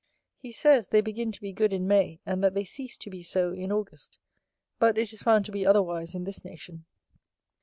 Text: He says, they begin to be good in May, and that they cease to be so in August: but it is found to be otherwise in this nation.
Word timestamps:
He 0.39 0.51
says, 0.51 0.87
they 0.87 1.01
begin 1.01 1.31
to 1.31 1.39
be 1.39 1.53
good 1.53 1.71
in 1.71 1.85
May, 1.87 2.21
and 2.25 2.43
that 2.43 2.55
they 2.55 2.63
cease 2.63 2.97
to 2.97 3.09
be 3.11 3.21
so 3.21 3.51
in 3.53 3.71
August: 3.71 4.17
but 4.79 4.97
it 4.97 5.13
is 5.13 5.21
found 5.21 5.45
to 5.45 5.51
be 5.51 5.63
otherwise 5.63 6.15
in 6.15 6.23
this 6.23 6.43
nation. 6.43 6.85